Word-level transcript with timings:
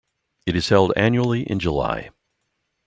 It 0.47 0.55
is 0.55 0.69
held 0.69 0.93
annually 0.97 1.43
in 1.43 1.59
July. 1.59 2.09